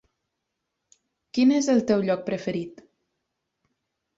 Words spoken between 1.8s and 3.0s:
teu lloc preferit?